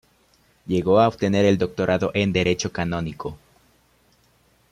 Llegó 0.65 0.99
a 0.99 1.07
obtener 1.07 1.45
el 1.45 1.59
doctorado 1.59 2.09
en 2.15 2.33
Derecho 2.33 2.71
Canónico. 2.71 3.37